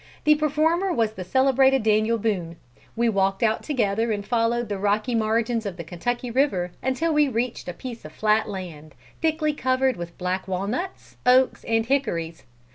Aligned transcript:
The 0.23 0.33
performer 0.33 0.91
was 0.91 1.11
the 1.13 1.23
celebrated 1.23 1.83
Daniel 1.83 2.17
Boone. 2.17 2.55
We 2.95 3.07
walked 3.07 3.43
out 3.43 3.61
together 3.61 4.11
and 4.11 4.25
followed 4.25 4.67
the 4.67 4.79
rocky 4.79 5.13
margins 5.13 5.63
of 5.63 5.77
the 5.77 5.83
Kentucky 5.83 6.31
river, 6.31 6.71
until 6.81 7.13
we 7.13 7.27
reached 7.27 7.67
a 7.67 7.73
piece 7.75 8.03
of 8.03 8.11
flat 8.11 8.49
land, 8.49 8.95
thickly 9.21 9.53
covered 9.53 9.97
with 9.97 10.17
black 10.17 10.47
walnuts, 10.47 11.17
oaks, 11.23 11.63
and 11.65 11.85
hickories. 11.85 12.45